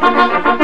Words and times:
Thank 0.00 0.60
you. 0.60 0.63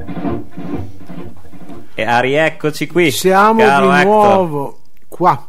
A 2.05 2.19
rieccoci 2.19 2.87
qui. 2.87 3.11
Siamo 3.11 3.55
di 3.55 3.61
Hector. 3.63 4.03
nuovo 4.03 4.79
qua. 5.07 5.47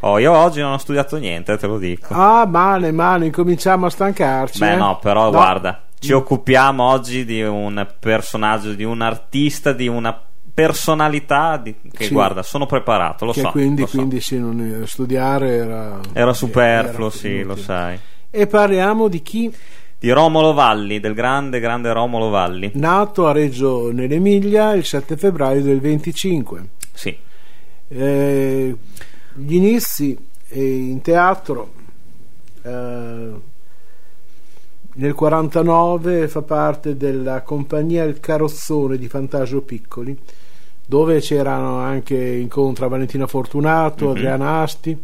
Oh, 0.00 0.18
io 0.18 0.32
oggi 0.32 0.60
non 0.60 0.72
ho 0.72 0.78
studiato 0.78 1.16
niente, 1.18 1.56
te 1.58 1.66
lo 1.66 1.76
dico. 1.78 2.14
Ah, 2.14 2.46
male, 2.46 2.90
male, 2.90 3.26
incominciamo 3.26 3.86
a 3.86 3.90
stancarci. 3.90 4.58
Beh, 4.58 4.72
eh? 4.72 4.76
no, 4.76 4.98
però 4.98 5.24
No. 5.24 5.30
guarda, 5.30 5.82
ci 5.98 6.12
occupiamo 6.12 6.82
oggi 6.82 7.24
di 7.26 7.42
un 7.42 7.86
personaggio, 8.00 8.72
di 8.72 8.84
un 8.84 9.02
artista, 9.02 9.72
di 9.72 9.88
una 9.88 10.18
personalità 10.54 11.56
di- 11.58 11.74
che 11.92 12.04
Sì. 12.04 12.12
guarda, 12.12 12.42
sono 12.42 12.64
preparato, 12.66 13.24
lo 13.26 13.32
Che 13.32 13.40
so. 13.40 13.50
quindi, 13.50 13.82
lo 13.82 13.86
so. 13.86 13.96
quindi 13.96 14.20
sì, 14.20 14.38
non- 14.38 14.82
studiare 14.86 15.48
era... 15.56 15.98
Era 16.12 16.32
superfluo, 16.32 17.06
era 17.08 17.16
sì, 17.16 17.42
lo 17.42 17.56
sai. 17.56 17.98
E 18.30 18.46
parliamo 18.46 19.08
di 19.08 19.20
chi 19.22 19.52
Di 20.00 20.10
Romolo 20.12 20.54
Valli, 20.54 20.98
del 20.98 21.12
grande, 21.12 21.60
grande 21.60 21.92
Romolo 21.92 22.30
Valli. 22.30 22.70
nato 22.74 23.26
a 23.26 23.32
Reggio 23.32 23.92
nell'Emilia 23.92 24.72
il 24.72 24.84
7 24.84 25.14
febbraio 25.16 25.62
del 25.62 25.78
25. 25.78 26.68
Sì, 26.94 27.14
Eh, 27.88 28.76
gli 29.34 29.54
inizi 29.54 30.16
eh, 30.48 30.62
in 30.76 31.00
teatro 31.02 31.72
eh, 32.62 33.30
nel 34.92 35.12
49 35.14 36.28
fa 36.28 36.42
parte 36.42 36.96
della 36.96 37.42
compagnia 37.42 38.04
Il 38.04 38.20
Carrozzone 38.20 38.96
di 38.96 39.06
Fantasio 39.08 39.60
Piccoli 39.62 40.16
dove 40.86 41.20
c'erano 41.20 41.78
anche 41.78 42.16
incontra 42.16 42.88
Valentina 42.88 43.26
Fortunato, 43.26 44.06
Mhm. 44.06 44.10
Adriana 44.12 44.62
Asti 44.62 44.98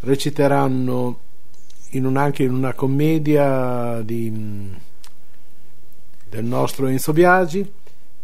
reciteranno 0.00 1.18
in 1.96 2.06
un- 2.06 2.16
anche 2.16 2.42
in 2.44 2.52
una 2.54 2.72
commedia 2.74 4.00
di, 4.04 4.70
del 6.28 6.44
nostro 6.44 6.86
Enzo 6.86 7.12
Biagi 7.12 7.72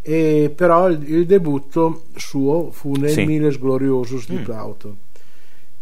e 0.02 0.52
però 0.54 0.88
il, 0.88 1.00
il 1.12 1.26
debutto 1.26 2.04
suo 2.16 2.70
fu 2.72 2.92
nel 2.96 3.10
Sì. 3.10 3.24
Miles 3.24 3.58
Gloriosus 3.58 4.28
di 4.28 4.36
Mm. 4.36 4.42
Plauto 4.44 4.96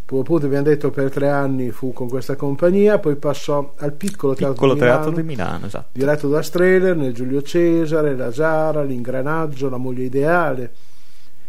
poi 0.04 0.20
appunto 0.20 0.46
abbiamo 0.46 0.64
detto 0.64 0.90
per 0.90 1.08
tre 1.10 1.28
anni 1.28 1.70
fu 1.70 1.92
con 1.92 2.08
questa 2.08 2.34
compagnia 2.34 2.98
poi 2.98 3.14
passò 3.16 3.74
al 3.78 3.92
piccolo 3.92 4.34
teatro, 4.34 4.54
piccolo 4.54 4.74
di, 4.74 4.80
teatro 4.80 5.10
Milano, 5.10 5.16
di 5.22 5.26
Milano, 5.26 5.66
esatto. 5.66 5.88
diretto 5.92 6.28
da 6.28 6.42
Streller 6.42 6.96
nel 6.96 7.14
Giulio 7.14 7.42
Cesare, 7.42 8.16
la 8.16 8.30
Giara, 8.30 8.82
l'ingranaggio, 8.82 9.68
la 9.68 9.76
moglie 9.76 10.04
ideale 10.04 10.70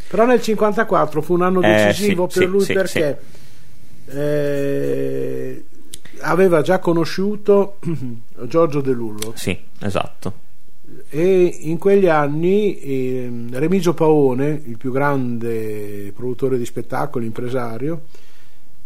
però 0.08 0.26
nel 0.26 0.42
54 0.42 1.22
fu 1.22 1.34
un 1.34 1.42
anno 1.42 1.62
Eh, 1.62 1.86
decisivo 1.86 2.30
sì, 2.30 2.38
per 2.40 2.48
sì, 2.48 2.52
lui 2.52 2.66
perché 2.66 3.20
eh, 4.14 5.66
aveva 6.22 6.62
già 6.62 6.80
conosciuto 6.80 7.78
Giorgio 8.48 8.82
De 8.82 8.92
Lullo 8.92 9.34
Sì, 9.36 9.58
esatto. 9.80 10.34
e 11.10 11.58
in 11.62 11.78
quegli 11.78 12.08
anni 12.08 12.80
ehm, 12.80 13.58
Remigio 13.58 13.94
Paone, 13.94 14.62
il 14.66 14.78
più 14.78 14.92
grande 14.92 16.12
produttore 16.16 16.58
di 16.58 16.66
spettacoli, 16.66 17.26
impresario, 17.26 18.02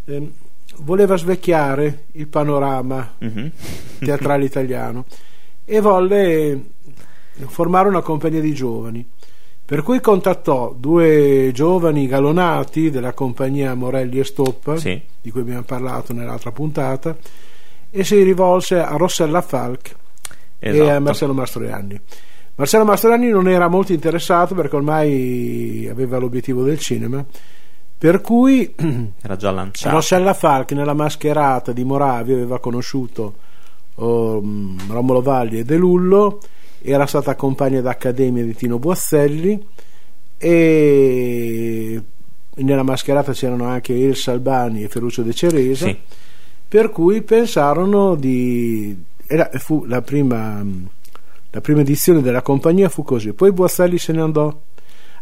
ehm, 0.06 0.32
voleva 0.80 1.16
svecchiare 1.16 2.06
il 2.14 2.28
panorama 2.28 3.14
Mhm. 3.20 3.52
teatrale 4.00 4.44
italiano 4.46 5.06
e 5.64 5.80
volle 5.80 6.64
formare 7.48 7.88
una 7.90 8.02
compagnia 8.02 8.40
di 8.42 8.54
giovani. 8.54 9.08
Per 9.66 9.82
cui 9.82 10.00
contattò 10.00 10.76
due 10.78 11.50
giovani 11.54 12.06
galonati 12.06 12.92
della 12.92 13.14
compagnia 13.14 13.74
Morelli 13.74 14.20
e 14.20 14.24
Stoppa, 14.24 14.78
Sì. 14.78 15.02
di 15.22 15.32
cui 15.32 15.42
abbiamo 15.42 15.64
parlato 15.64 16.14
nell'altra 16.14 16.52
puntata, 16.52 17.16
e 17.90 18.04
si 18.04 18.22
rivolse 18.22 18.78
a 18.80 18.96
Rossella 18.96 19.42
Falk 19.42 19.96
e 20.60 20.70
a 20.70 20.74
Esatto. 20.74 21.02
Marcello 21.02 21.34
Mastroianni. 21.34 22.00
Marcello 22.58 22.86
Mastroianni 22.86 23.30
non 23.30 23.48
era 23.48 23.68
molto 23.68 23.92
interessato 23.92 24.54
perché 24.54 24.76
ormai 24.76 25.88
aveva 25.90 26.20
l'obiettivo 26.20 26.64
del 26.64 26.78
cinema, 26.78 27.26
per 27.98 28.22
cui 28.22 28.72
Era 29.22 29.36
già 29.36 29.50
lanciato. 29.50 29.96
Rossella 29.96 30.34
Falk 30.36 30.74
nella 30.74 30.94
mascherata 30.94 31.72
di 31.72 31.84
Moravia 31.84 32.36
aveva 32.36 32.60
conosciuto 32.60 33.34
um, 33.96 34.78
Romolo 34.90 35.22
Valli 35.24 35.58
e 35.60 35.64
De 35.64 35.76
Lullo, 35.76 36.40
era 36.86 37.06
stata 37.08 37.36
compagna 37.36 37.82
d'accademia 37.82 38.44
di 38.44 38.54
Tino 38.56 38.78
Boazzelli 38.80 39.68
e 40.38 42.02
nella 42.58 42.84
mascherata 42.84 43.34
c'erano 43.34 43.66
anche 43.66 43.94
Elsa 44.00 44.32
Albani 44.32 44.84
e 44.84 44.88
Ferruccio 44.88 45.22
De 45.24 45.34
Ceresa 45.34 45.88
Sì. 45.88 45.98
per 46.68 46.90
cui 46.90 47.22
pensarono 47.22 48.16
di 48.16 48.96
era- 49.28 49.50
fu 49.54 49.86
la 49.86 50.02
prima 50.02 50.64
la 51.52 51.62
prima 51.62 51.82
edizione 51.82 52.22
della 52.22 52.42
compagnia 52.42 52.90
fu 52.90 53.04
così. 53.04 53.32
Poi 53.32 53.52
Boazzelli 53.54 53.98
se 53.98 54.12
ne 54.12 54.22
andò 54.22 54.62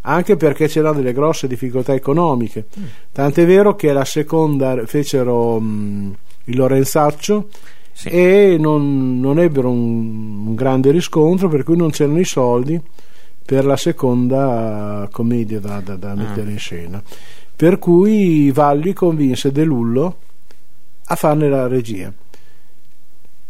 anche 0.01 0.35
perché 0.35 0.67
c'erano 0.67 0.95
delle 0.95 1.13
grosse 1.13 1.47
difficoltà 1.47 1.93
economiche. 1.93 2.65
Tant'è 3.11 3.45
vero 3.45 3.75
che 3.75 3.93
la 3.93 4.03
seconda 4.03 4.83
fecero 4.87 5.59
mh, 5.59 6.15
il 6.45 6.55
Lorenzaccio 6.57 7.49
Sì. 7.95 8.09
e 8.09 8.57
non, 8.59 9.19
non 9.19 9.39
ebbero 9.39 9.69
un, 9.69 10.47
un 10.47 10.55
grande 10.55 10.89
riscontro 10.91 11.47
per 11.47 11.63
cui 11.63 11.77
non 11.77 11.91
c'erano 11.91 12.19
i 12.19 12.25
soldi 12.25 12.81
per 13.45 13.65
la 13.65 13.77
seconda 13.77 15.07
commedia 15.11 15.59
da, 15.59 15.79
da- 15.79 15.95
da 15.95 16.15
mettere 16.15 16.51
in 16.51 16.57
scena 16.57 17.01
per 17.55 17.77
cui 17.77 18.51
Valli 18.51 18.93
convinse 18.93 19.51
De 19.51 19.63
Lullo 19.63 20.17
a 21.05 21.15
farne 21.15 21.47
la 21.49 21.67
regia 21.67 22.11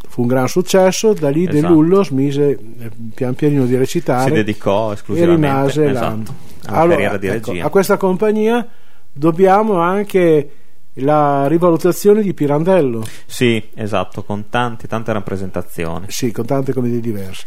fu 0.08 0.20
un 0.22 0.26
gran 0.28 0.46
successo 0.48 1.12
da 1.14 1.30
lì 1.30 1.46
De 1.46 1.58
Esatto. 1.58 1.72
Lullo 1.72 2.04
smise 2.04 2.50
eh, 2.50 2.90
pian 3.14 3.34
pianino 3.34 3.62
di 3.64 3.70
Si 3.72 3.76
recitare 3.76 4.30
dedicò 4.30 4.90
e 4.90 4.94
esclusivamente 4.94 5.46
rimase 5.46 5.90
esatto, 5.90 6.34
la 6.62 6.68
alla 6.68 6.76
Allora, 6.80 6.88
carriera 6.96 7.16
di 7.16 7.26
ecco, 7.28 7.50
regia. 7.52 7.64
a 7.66 7.68
questa 7.70 7.96
compagnia 7.96 8.68
dobbiamo 9.12 9.78
anche 9.80 10.50
la 10.98 11.46
rivalutazione 11.48 12.22
di 12.22 12.34
Pirandello 12.34 13.04
Sì, 13.26 13.62
esatto, 13.74 14.22
con 14.22 14.48
tanti, 14.48 14.86
tante 14.86 15.12
rappresentazioni. 15.12 16.06
sì, 16.08 16.30
con 16.32 16.46
tante 16.46 16.72
commedie 16.72 17.00
diverse. 17.00 17.46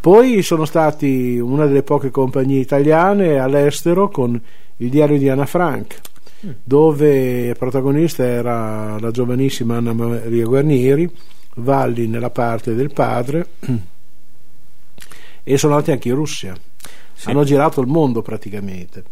Poi 0.00 0.42
sono 0.42 0.64
stati 0.64 1.38
una 1.38 1.66
delle 1.66 1.82
poche 1.84 2.10
compagnie 2.10 2.58
italiane 2.60 3.38
all'estero 3.38 4.08
con 4.08 4.40
il 4.78 4.90
diario 4.90 5.16
di 5.18 5.28
Anna 5.28 5.46
Frank, 5.46 6.00
Mm. 6.44 6.50
dove 6.64 7.54
protagonista 7.56 8.24
era 8.24 8.98
la 8.98 9.12
giovanissima 9.12 9.76
Anna 9.76 9.92
Maria 9.92 10.44
Guarnieri, 10.44 11.08
Valli 11.54 12.08
nella 12.08 12.30
parte 12.30 12.74
del 12.74 12.92
padre, 12.92 13.46
e 15.44 15.56
sono 15.58 15.74
andati 15.74 15.92
anche 15.92 16.08
in 16.08 16.14
Russia. 16.16 16.54
Sì. 17.12 17.30
Hanno 17.30 17.44
girato 17.44 17.80
il 17.80 17.86
mondo 17.86 18.22
praticamente. 18.22 19.04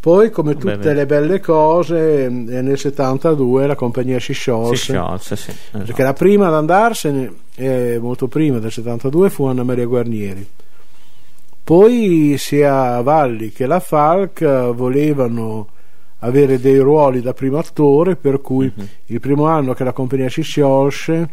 Poi, 0.00 0.30
come 0.30 0.56
tutte 0.56 0.92
le 0.94 1.06
belle 1.06 1.40
cose, 1.40 2.24
eh, 2.26 2.28
nel 2.28 2.78
72 2.78 3.66
la 3.66 3.74
compagnia 3.74 4.18
si 4.20 4.26
Si 4.26 4.32
sciolse. 4.34 4.76
sciolse, 4.76 5.36
sì. 5.36 5.50
esatto. 5.50 5.84
Perché 5.84 6.02
la 6.04 6.12
prima 6.12 6.46
ad 6.46 6.54
andarsene, 6.54 7.32
eh, 7.56 7.98
molto 8.00 8.28
prima 8.28 8.58
del 8.58 8.70
72, 8.70 9.28
fu 9.28 9.44
Anna 9.46 9.64
Maria 9.64 9.86
Guarnieri. 9.86 10.46
Poi 11.64 12.36
sia 12.38 13.00
Valli 13.02 13.50
che 13.50 13.66
la 13.66 13.80
Falk 13.80 14.40
eh, 14.40 14.72
volevano 14.74 15.68
avere 16.20 16.58
dei 16.60 16.78
ruoli 16.78 17.20
da 17.20 17.34
primo 17.34 17.58
attore, 17.58 18.16
per 18.16 18.40
cui 18.40 18.72
Mhm. 18.74 18.88
il 19.06 19.20
primo 19.20 19.46
anno 19.46 19.74
che 19.74 19.84
la 19.84 19.92
compagnia 19.92 20.30
si 20.30 20.42
sciolse, 20.42 21.28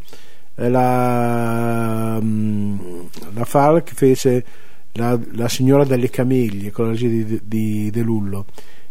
eh, 0.55 0.69
la, 0.69 2.19
mm, 2.21 2.77
la 3.33 3.45
Falk 3.45 3.93
fece 3.93 4.45
la, 4.95 5.19
la 5.33 5.47
signora 5.49 5.83
delle 5.85 6.09
cameglie 6.09 6.71
con 6.71 6.85
la 6.85 6.91
regia 6.91 7.07
di, 7.07 7.39
di 7.43 7.89
De 7.91 8.01
Lullo 8.01 8.45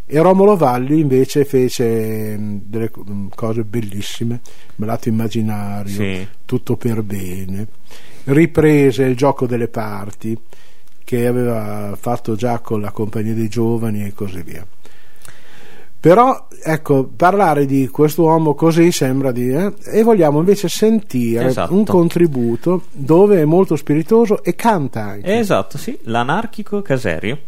e 0.07 0.21
Romolo 0.21 0.55
Valli 0.57 1.01
invece 1.01 1.45
fece 1.47 2.37
mm, 2.37 2.59
delle 2.65 2.91
mm, 3.11 3.29
cose 3.35 3.65
bellissime, 3.65 4.41
Malato 4.77 5.09
immaginario, 5.09 5.93
Sì. 5.95 6.27
tutto 6.45 6.77
per 6.77 7.03
bene, 7.03 7.67
riprese 8.25 9.05
il 9.05 9.17
gioco 9.17 9.47
delle 9.47 9.69
parti 9.69 10.37
che 11.03 11.27
aveva 11.27 11.97
fatto 11.99 12.35
già 12.35 12.59
con 12.61 12.81
la 12.81 12.91
compagnia 12.91 13.35
dei 13.35 13.49
giovani 13.49 14.05
e 14.05 14.13
così 14.13 14.43
via. 14.43 14.67
Però, 16.05 16.49
ecco, 16.63 17.09
parlare 17.17 17.65
di 17.65 17.89
quest'uomo 17.89 18.55
così 18.55 18.93
sembra 18.93 19.33
di... 19.33 19.49
eh, 19.49 19.73
e 19.87 20.03
vogliamo 20.03 20.39
invece 20.39 20.69
sentire 20.69 21.47
Esatto. 21.47 21.73
un 21.73 21.87
contributo 21.87 22.83
dove 22.93 23.41
è 23.41 23.47
molto 23.47 23.75
spiritoso 23.75 24.45
e 24.45 24.55
canta 24.55 25.01
anche. 25.01 25.39
Esatto, 25.39 25.79
sì, 25.79 25.99
l'anarchico 26.03 26.83
Caserio. 26.83 27.39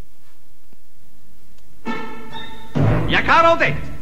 Mia 3.05 3.21
cara 3.21 3.53
Odette, 3.53 3.95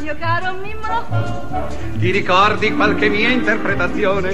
Mio 0.00 0.16
caro 0.18 0.54
Mimmo, 0.62 1.68
ti 1.98 2.10
ricordi 2.10 2.72
qualche 2.72 3.10
mia 3.10 3.28
interpretazione? 3.28 4.30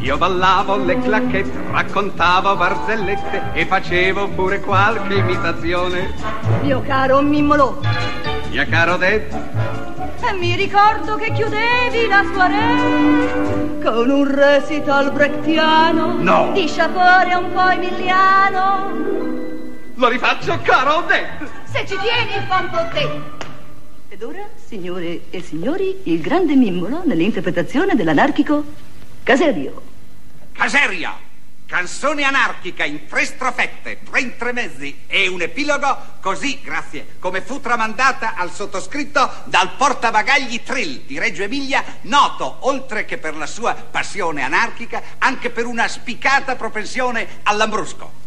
Io 0.00 0.16
ballavo 0.16 0.76
le 0.78 0.98
clacchette, 0.98 1.52
raccontavo 1.70 2.56
barzellette 2.56 3.50
e 3.52 3.66
facevo 3.66 4.28
pure 4.28 4.60
qualche 4.60 5.14
imitazione. 5.14 6.14
mio 6.62 6.80
caro 6.82 7.20
Mimmolo, 7.20 7.80
Mia 8.48 8.64
cara 8.64 8.94
Odette, 8.94 9.36
e 10.26 10.32
mi 10.38 10.56
ricordo 10.56 11.16
che 11.16 11.30
chiudevi 11.32 12.06
la 12.08 12.24
soirée 12.34 13.78
con 13.82 14.08
un 14.08 14.34
recital 14.34 15.12
brechtiano 15.12 16.16
No. 16.18 16.50
di 16.54 16.64
Chapore 16.66 17.34
un 17.34 17.52
po' 17.52 17.68
emiliano. 17.68 18.90
lo 19.96 20.08
rifaccio 20.08 20.58
cara 20.62 20.96
Odette. 20.96 21.46
Se 21.64 21.84
ci 21.86 21.96
tieni 21.98 22.42
fa 22.48 22.60
un 22.60 22.70
po' 22.70 22.88
te. 22.92 23.38
Ed 24.08 24.22
ora, 24.22 24.42
signore 24.56 25.24
e 25.28 25.42
signori, 25.42 26.00
il 26.04 26.20
grande 26.22 26.54
Mimmolo 26.56 27.02
nell'interpretazione 27.04 27.94
dell'anarchico 27.94 28.64
Caserio. 29.22 29.88
Caseria, 30.60 31.16
canzone 31.64 32.22
anarchica 32.22 32.84
in 32.84 33.06
tre 33.06 33.24
strofette, 33.24 34.02
tre 34.02 34.20
intermezzi 34.20 35.04
e 35.06 35.26
un 35.26 35.40
epilogo, 35.40 36.18
così, 36.20 36.60
grazie, 36.60 37.16
come 37.18 37.40
fu 37.40 37.62
tramandata 37.62 38.34
al 38.34 38.52
sottoscritto 38.52 39.44
dal 39.44 39.70
portabagagli 39.78 40.60
Trill 40.60 41.06
di 41.06 41.18
Reggio 41.18 41.44
Emilia, 41.44 41.82
noto, 42.02 42.58
oltre 42.68 43.06
che 43.06 43.16
per 43.16 43.38
la 43.38 43.46
sua 43.46 43.72
passione 43.72 44.42
anarchica, 44.42 45.02
anche 45.16 45.48
per 45.48 45.64
una 45.64 45.88
spiccata 45.88 46.56
propensione 46.56 47.40
all'ambrusco. 47.44 48.19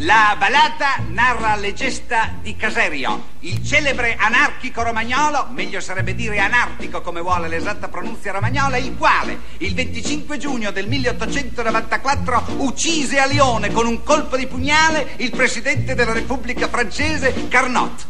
La 0.00 0.36
ballata 0.38 1.02
narra 1.08 1.56
le 1.56 1.72
gesta 1.72 2.34
di 2.42 2.54
Caserio, 2.54 3.28
il 3.40 3.64
celebre 3.64 4.14
anarchico 4.18 4.82
romagnolo, 4.82 5.46
meglio 5.52 5.80
sarebbe 5.80 6.14
dire 6.14 6.38
anartico 6.38 7.00
come 7.00 7.22
vuole 7.22 7.48
l'esatta 7.48 7.88
pronunzia 7.88 8.32
romagnola, 8.32 8.76
il 8.76 8.94
quale 8.98 9.38
il 9.58 9.72
25 9.72 10.36
giugno 10.36 10.70
del 10.70 10.86
1894 10.86 12.44
uccise 12.58 13.18
a 13.18 13.24
Lione 13.24 13.72
con 13.72 13.86
un 13.86 14.02
colpo 14.02 14.36
di 14.36 14.46
pugnale 14.46 15.14
il 15.16 15.30
presidente 15.30 15.94
della 15.94 16.12
Repubblica 16.12 16.68
francese 16.68 17.48
Carnot. 17.48 18.06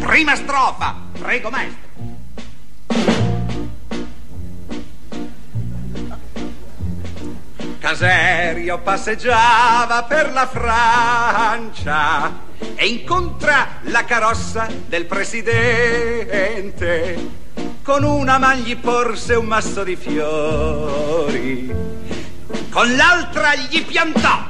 Prima 0.00 0.36
strofa, 0.36 1.00
prego 1.18 1.48
maestro. 1.48 1.81
Caserio 7.82 8.78
passeggiava 8.78 10.04
per 10.04 10.32
la 10.32 10.46
Francia 10.46 12.30
e 12.76 12.86
incontra 12.86 13.80
la 13.86 14.04
carrozza 14.04 14.68
del 14.86 15.04
presidente. 15.04 16.60
Con 17.82 18.04
una 18.04 18.38
man 18.38 18.60
gli 18.60 18.76
porse 18.76 19.34
un 19.34 19.46
masso 19.46 19.82
di 19.82 19.96
fiori, 19.96 21.74
con 22.70 22.94
l'altra 22.94 23.56
gli 23.56 23.84
piantò 23.84 24.44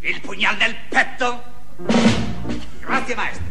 il 0.00 0.20
pugnal 0.20 0.56
nel 0.58 0.76
petto. 0.90 1.42
Grazie 2.80 3.14
maestro. 3.14 3.45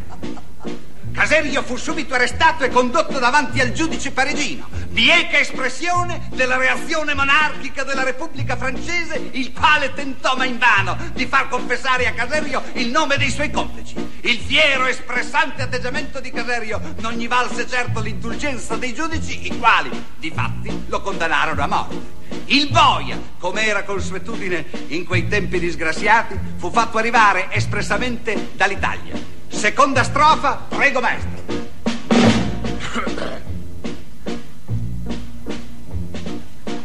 Caserio 1.16 1.62
fu 1.62 1.76
subito 1.76 2.12
arrestato 2.12 2.62
e 2.64 2.68
condotto 2.68 3.18
davanti 3.18 3.58
al 3.58 3.72
giudice 3.72 4.10
parigino, 4.10 4.68
bieca 4.90 5.38
espressione 5.38 6.28
della 6.34 6.58
reazione 6.58 7.14
monarchica 7.14 7.84
della 7.84 8.02
Repubblica 8.02 8.54
francese, 8.54 9.30
il 9.32 9.50
quale 9.54 9.94
tentò 9.94 10.36
ma 10.36 10.44
invano 10.44 10.94
di 11.14 11.24
far 11.24 11.48
confessare 11.48 12.06
a 12.06 12.12
Caserio 12.12 12.62
il 12.74 12.90
nome 12.90 13.16
dei 13.16 13.30
suoi 13.30 13.50
complici. 13.50 13.94
Il 14.20 14.38
fiero 14.38 14.84
e 14.84 14.90
espressante 14.90 15.62
atteggiamento 15.62 16.20
di 16.20 16.30
Caserio 16.30 16.82
non 16.98 17.14
gli 17.14 17.26
valse 17.26 17.66
certo 17.66 18.00
l'indulgenza 18.00 18.76
dei 18.76 18.92
giudici, 18.92 19.46
i 19.46 19.56
quali, 19.56 19.90
di 20.18 20.30
fatti, 20.30 20.84
lo 20.88 21.00
condannarono 21.00 21.62
a 21.62 21.66
morte. 21.66 22.14
Il 22.48 22.68
boia, 22.68 23.18
come 23.38 23.64
era 23.64 23.84
consuetudine 23.84 24.66
in 24.88 25.06
quei 25.06 25.26
tempi 25.28 25.58
disgraziati, 25.58 26.38
fu 26.56 26.70
fatto 26.70 26.98
arrivare 26.98 27.48
espressamente 27.52 28.50
dall'Italia. 28.52 29.35
Seconda 29.66 30.04
strofa, 30.04 30.64
prego 30.68 31.00
maestro. 31.00 31.42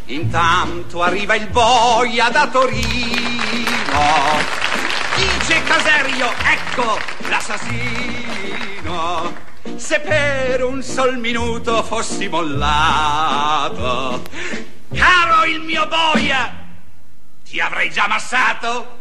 Intanto 0.06 1.04
arriva 1.04 1.36
il 1.36 1.46
boia 1.50 2.30
da 2.30 2.48
Torino. 2.48 2.80
Dice 5.16 5.62
Caserio, 5.62 6.32
ecco 6.44 6.98
l'assassino. 7.30 7.72
Se 9.76 10.00
per 10.00 10.64
un 10.64 10.82
sol 10.82 11.20
minuto 11.20 11.84
fossi 11.84 12.28
mollato, 12.30 14.24
caro 14.92 15.44
il 15.44 15.62
mio 15.62 15.86
boia, 15.86 16.52
ti 17.48 17.60
avrei 17.60 17.92
già 17.92 18.08
massato. 18.08 19.01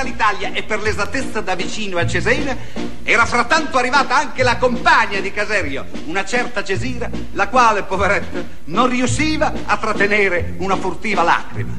Sempre 0.00 0.16
dall'Italia 0.16 0.52
e 0.52 0.62
per 0.62 0.80
l'esattezza 0.80 1.40
da 1.40 1.54
vicino 1.54 1.98
a 1.98 2.06
Cesena, 2.06 2.56
era 3.02 3.26
frattanto 3.26 3.76
arrivata 3.76 4.16
anche 4.16 4.42
la 4.42 4.56
compagna 4.56 5.20
di 5.20 5.30
Caserio, 5.30 5.84
una 6.06 6.24
certa 6.24 6.64
Cesira, 6.64 7.10
la 7.32 7.48
quale, 7.48 7.82
poveretta, 7.82 8.42
non 8.64 8.88
riusciva 8.88 9.52
a 9.66 9.76
trattenere 9.76 10.54
una 10.58 10.76
furtiva 10.76 11.22
lacrima. 11.22 11.72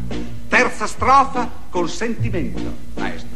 Terza 0.48 0.86
strofa 0.86 1.50
col 1.70 1.90
sentimento, 1.90 2.76
maestro. 2.96 3.30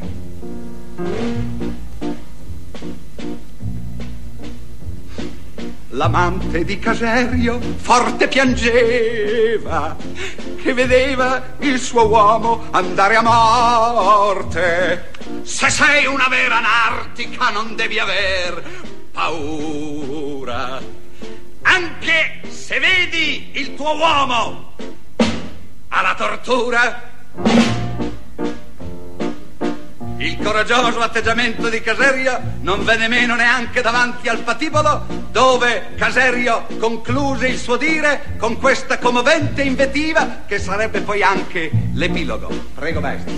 L'amante 5.89 6.65
di 6.65 6.77
Caserio 6.77 7.59
forte 7.77 8.27
piangeva 8.27 9.95
che 10.61 10.73
vedeva 10.73 11.41
il 11.59 11.79
suo 11.79 12.07
uomo 12.07 12.54
andare 12.75 13.15
a 13.15 13.21
morte. 13.21 15.11
Se 15.43 15.69
sei 15.69 16.05
una 16.05 16.27
vera 16.27 16.57
anartica 16.57 17.49
non 17.49 17.75
devi 17.75 17.99
aver 17.99 18.61
paura. 19.11 20.81
Anche 21.61 22.41
se 22.49 22.79
vedi 22.79 23.51
il 23.53 23.75
tuo 23.75 23.95
uomo 23.95 24.73
alla 25.87 26.15
tortura. 26.15 27.13
Il 30.17 30.37
coraggioso 30.43 30.99
atteggiamento 30.99 31.69
di 31.69 31.81
Caserio 31.81 32.41
non 32.61 32.83
venne 32.83 33.07
meno 33.07 33.35
neanche 33.35 33.81
davanti 33.81 34.27
al 34.27 34.39
patibolo, 34.39 35.05
dove 35.35 35.95
Caserio 35.97 36.65
concluse 36.79 37.49
il 37.49 37.59
suo 37.59 37.75
dire 37.75 38.37
con 38.37 38.57
questa 38.57 38.97
commovente 38.99 39.63
invettiva 39.63 40.43
che 40.47 40.59
sarebbe 40.59 41.01
poi 41.01 41.23
anche 41.23 41.69
l'epilogo. 41.91 42.47
Prego, 42.73 43.01
maestro. 43.01 43.33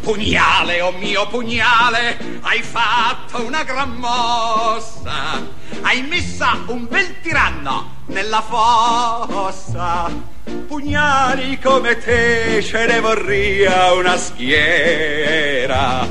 Pugnale, 0.00 0.80
oh 0.80 0.92
mio 0.92 1.26
pugnale, 1.26 2.38
hai 2.42 2.62
fatto 2.62 3.42
una 3.42 3.64
gran 3.64 3.96
mossa, 3.96 5.44
hai 5.80 6.02
messa 6.02 6.56
un 6.68 6.86
bel 6.86 7.20
tiranno 7.20 7.96
nella 8.06 8.42
fossa. 8.42 10.37
Pugnali 10.66 11.58
come 11.58 11.98
te 11.98 12.62
ce 12.62 12.86
ne 12.86 13.00
vorria 13.00 13.92
una 13.92 14.16
schiera, 14.16 16.06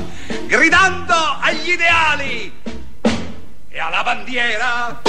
gridando 0.46 1.14
agli 1.40 1.70
ideali 1.70 2.52
e 3.68 3.78
alla 3.78 4.02
bandiera. 4.02 5.00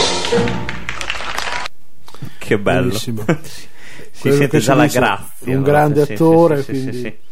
Che 2.37 2.57
bello. 2.57 2.81
Bellissimo. 2.87 3.23
si 3.43 4.21
Quello 4.21 4.35
sente 4.37 4.59
già 4.59 4.73
la 4.73 4.87
grazia. 4.87 5.51
un 5.51 5.53
no? 5.55 5.61
grande 5.61 5.99
Sì, 6.01 6.05
sì, 6.07 6.13
attore, 6.13 6.63
sì, 6.63 6.73
sì, 6.73 6.79
sì, 6.79 6.81
quindi- 6.89 7.01
sì. 7.01 7.27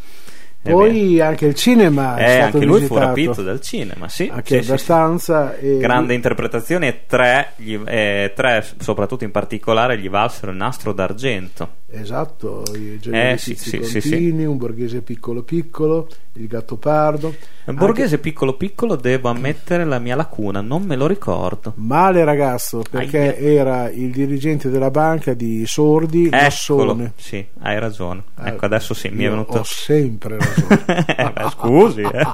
Poi 0.68 1.22
anche 1.22 1.46
il 1.46 1.56
cinema 1.56 2.18
è 2.18 2.24
Eh, 2.24 2.28
stato 2.42 2.56
anche 2.58 2.66
lui 2.66 2.76
fu 2.82 2.88
visitato. 2.96 3.06
rapito 3.06 3.42
dal 3.42 3.62
cinema, 3.62 4.10
sì. 4.10 4.30
anche 4.30 4.44
sì, 4.48 4.56
sì, 4.58 4.64
sì. 4.64 4.70
abbastanza. 4.72 5.56
e- 5.56 5.78
Grande 5.78 6.14
interpretazione 6.14 6.88
e 6.90 7.06
tre, 7.08 7.54
gli- 7.56 7.80
eh, 7.86 8.34
tre, 8.36 8.66
soprattutto 8.80 9.24
in 9.24 9.32
particolare, 9.32 9.98
gli 9.98 10.10
valsero 10.10 10.52
il 10.52 10.58
nastro 10.58 10.92
d'argento. 10.92 11.76
Esatto, 11.90 12.64
i 12.76 12.96
Eh, 12.96 13.00
generi 13.00 13.38
sì, 13.38 13.56
sì, 13.56 14.02
sì, 14.02 14.30
un 14.46 14.58
borghese 14.58 15.02
piccolo 15.02 15.42
piccolo, 15.44 16.10
il 16.34 16.46
gatto 16.48 16.76
pardo. 16.76 17.34
Il 17.66 17.74
borghese 17.76 18.18
piccolo 18.18 18.58
piccolo 18.58 18.98
devo 18.98 19.30
ammettere 19.30 19.86
la 19.86 19.98
mia 19.98 20.18
lacuna, 20.18 20.60
non 20.60 20.84
me 20.84 20.98
lo 20.98 21.08
ricordo. 21.08 21.72
Male 21.78 22.26
ragazzo, 22.26 22.84
perché 22.90 23.38
Aia. 23.38 23.52
era 23.62 23.90
il 23.90 24.12
dirigente 24.12 24.70
della 24.70 24.92
banca 24.92 25.34
di 25.34 25.66
sordi 25.66 26.26
Eccolo, 26.26 26.94
massone. 26.94 27.14
sì, 27.16 27.46
hai 27.62 27.80
ragione. 27.80 28.24
Eh, 28.38 28.50
Ecco, 28.50 28.66
adesso 28.66 28.94
sì, 28.94 29.08
mi 29.08 29.24
è 29.24 29.30
venuto. 29.30 29.60
Ho 29.60 29.64
sempre 29.64 30.38
ragione. 30.40 31.06
Eh, 31.18 31.32
beh, 31.32 31.50
scusi, 31.52 32.02
eh. 32.02 32.28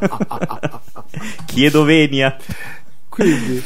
chiedo 1.45 1.83
venia. 1.83 2.35
Quindi, 3.07 3.61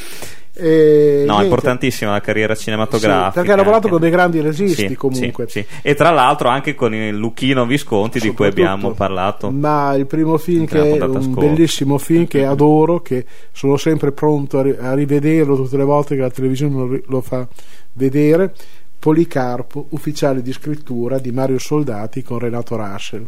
eh, 0.59 1.23
No, 1.25 1.39
è 1.39 1.43
importantissima 1.43 2.11
la 2.11 2.21
carriera 2.21 2.55
cinematografica. 2.55 3.27
Sì, 3.27 3.33
perché 3.35 3.51
ha 3.51 3.55
lavorato 3.55 3.85
anche. 3.85 3.89
con 3.89 3.99
dei 4.01 4.09
grandi 4.09 4.41
registi 4.41 4.87
Sì, 4.87 4.95
comunque. 4.95 5.47
sì. 5.47 5.65
E 5.81 5.93
tra 5.95 6.09
l'altro 6.11 6.49
anche 6.49 6.75
con 6.75 6.93
il 6.93 7.15
Luchino 7.15 7.65
Visconti 7.65 8.19
di 8.19 8.31
cui 8.33 8.47
abbiamo 8.47 8.91
parlato. 8.91 9.51
Ma 9.51 9.93
il 9.93 10.05
primo 10.07 10.37
film 10.37 10.65
che 10.65 10.97
è 10.97 11.01
un 11.03 11.21
scorsa. 11.21 11.39
bellissimo 11.39 11.97
film 11.97 12.27
che 12.27 12.43
adoro, 12.45 13.01
che 13.01 13.25
sono 13.51 13.77
sempre 13.77 14.11
pronto 14.11 14.59
a, 14.59 14.61
ri- 14.63 14.75
a 14.79 14.93
rivederlo 14.93 15.55
tutte 15.55 15.77
le 15.77 15.83
volte 15.83 16.15
che 16.15 16.21
la 16.21 16.29
televisione 16.31 17.01
lo 17.05 17.21
fa 17.21 17.47
vedere. 17.93 18.53
Policarpo, 18.99 19.87
ufficiale 19.89 20.41
di 20.41 20.51
scrittura 20.51 21.19
di 21.19 21.31
Mario 21.31 21.59
Soldati 21.59 22.23
con 22.23 22.39
Renato 22.39 22.75
Russell, 22.75 23.27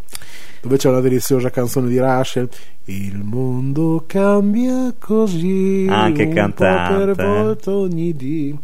dove 0.62 0.78
c'è 0.78 0.90
una 0.90 1.00
deliziosa 1.00 1.50
canzone 1.50 1.88
di 1.88 2.00
Russell. 2.00 2.50
Il 2.86 3.20
mondo 3.24 4.04
cambia 4.08 4.94
così, 4.98 5.86
Anche 5.88 6.24
un 6.24 6.34
cantante, 6.34 7.14
per 7.14 7.26
eh. 7.26 7.28
volta 7.28 7.72
ogni 7.72 8.14
dì. 8.14 8.58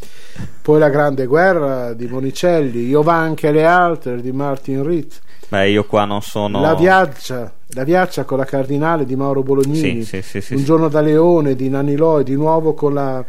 Poi 0.61 0.79
la 0.79 0.89
grande 0.89 1.27
guerra 1.27 1.93
di 1.93 2.07
Monicelli, 2.07 2.87
Io 2.87 3.03
va 3.03 3.15
anche 3.15 3.51
le 3.51 3.65
altre 3.65 4.19
di 4.21 4.31
Martin 4.31 4.83
Ritt. 4.83 5.21
Beh, 5.47 5.69
io 5.69 5.85
qua 5.85 6.05
non 6.05 6.21
sono. 6.21 6.59
La 6.59 6.73
viaggia, 6.73 7.53
la 7.67 7.83
viaggia 7.83 8.23
con 8.23 8.39
la 8.39 8.45
Cardinale 8.45 9.05
di 9.05 9.15
Mauro 9.15 9.43
Bolognini, 9.43 10.03
Sì, 10.03 10.23
sì, 10.23 10.41
sì, 10.41 10.55
Un 10.55 10.63
giorno 10.63 10.87
da 10.87 11.01
Leone 11.01 11.55
di 11.55 11.69
Nanni 11.69 11.95
Loi, 11.95 12.23
di 12.23 12.33
nuovo 12.33 12.73
con 12.73 12.95
la, 12.95 13.23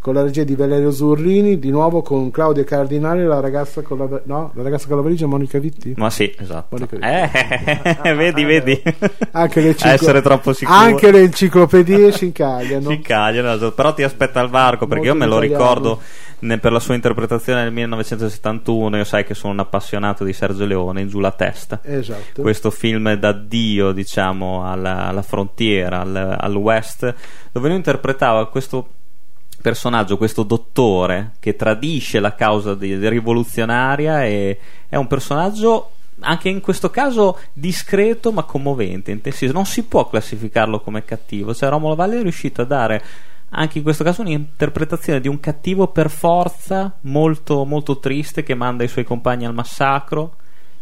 con 0.00 0.14
la 0.14 0.22
regia 0.22 0.44
di 0.44 0.54
Valerio 0.56 0.90
Zurlini, 0.90 1.58
di 1.58 1.70
nuovo 1.70 2.00
con 2.00 2.30
Claudia 2.30 2.64
Cardinale, 2.64 3.26
la 3.26 3.38
ragazza 3.40 3.82
con 3.82 3.98
la, 3.98 4.20
no, 4.24 4.50
la 4.54 4.62
ragazza 4.62 4.86
con 4.86 4.96
la 4.96 5.02
valigia 5.02 5.26
Monica 5.26 5.58
Vitti. 5.58 5.92
Ma 5.98 6.08
sì, 6.08 6.34
esatto. 6.38 6.74
Monica- 6.76 6.96
Eh, 8.02 8.14
vedi, 8.14 8.44
vedi. 8.44 8.82
Anche 9.32 9.60
le, 9.60 9.68
enciclo- 9.68 9.90
Essere 9.92 10.22
troppo 10.22 10.54
sicuro. 10.54 10.76
anche 10.78 11.10
le 11.10 11.20
enciclopedie 11.20 12.12
si 12.12 12.24
incagliano. 12.24 12.88
Si 12.88 12.94
incagliano, 12.94 13.52
esatto. 13.52 13.72
però 13.72 13.92
ti 13.92 14.02
aspetta 14.02 14.40
al 14.40 14.48
varco 14.48 14.86
perché 14.86 15.08
Molto 15.08 15.12
io 15.12 15.18
me 15.18 15.26
lo 15.26 15.42
italiano. 15.44 15.62
ricordo 15.74 16.00
ne- 16.38 16.58
per 16.58 16.72
la 16.72 16.80
sua 16.80 16.94
interpretazione 16.94 17.62
nel 17.64 17.72
1971. 17.72 18.96
Io 18.96 19.04
sai 19.04 19.24
che 19.24 19.34
sono 19.34 19.52
un 19.52 19.58
appassionato 19.58 20.24
di 20.24 20.32
Sergio 20.32 20.64
Leone, 20.64 21.06
Giù 21.08 21.18
la 21.20 21.32
testa. 21.32 21.80
Esatto. 21.82 22.40
Questo 22.40 22.70
film 22.70 23.12
d'addio, 23.14 23.92
diciamo, 23.92 24.64
alla, 24.66 25.08
alla 25.08 25.20
frontiera, 25.22 26.00
al, 26.00 26.36
al 26.40 26.54
West, 26.56 27.14
dove 27.52 27.68
lui 27.68 27.76
interpretava 27.76 28.48
questo 28.48 28.88
personaggio, 29.60 30.16
questo 30.16 30.42
dottore 30.42 31.32
che 31.40 31.56
tradisce 31.56 32.20
la 32.20 32.34
causa 32.34 32.74
di- 32.74 33.08
rivoluzionaria 33.08 34.24
e 34.24 34.58
è 34.88 34.96
un 34.96 35.06
personaggio 35.06 35.92
anche 36.20 36.48
in 36.48 36.60
questo 36.60 36.90
caso 36.90 37.38
discreto 37.52 38.32
ma 38.32 38.42
commovente, 38.42 39.10
intensivo. 39.10 39.52
Non 39.52 39.66
si 39.66 39.84
può 39.84 40.08
classificarlo 40.08 40.80
come 40.80 41.04
cattivo, 41.04 41.54
cioè 41.54 41.70
Romolo 41.70 41.94
Valle 41.94 42.18
è 42.18 42.22
riuscito 42.22 42.62
a 42.62 42.66
dare 42.66 43.02
anche 43.50 43.78
in 43.78 43.84
questo 43.84 44.04
caso 44.04 44.20
un'interpretazione 44.20 45.20
di 45.20 45.28
un 45.28 45.40
cattivo 45.40 45.88
per 45.88 46.08
forza 46.08 46.96
molto, 47.02 47.64
molto 47.64 47.98
triste 47.98 48.42
che 48.42 48.54
manda 48.54 48.84
i 48.84 48.88
suoi 48.88 49.04
compagni 49.04 49.44
al 49.44 49.54
massacro 49.54 50.36